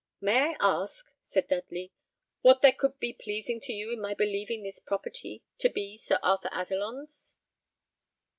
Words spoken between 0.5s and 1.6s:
I ask," said